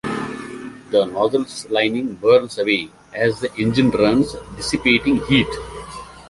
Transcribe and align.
The 0.89 1.05
nozzle's 1.05 1.69
lining 1.69 2.15
burns 2.15 2.57
away 2.57 2.89
as 3.13 3.39
the 3.39 3.53
engine 3.55 3.91
runs, 3.91 4.35
dissipating 4.57 5.23
heat. 5.27 5.45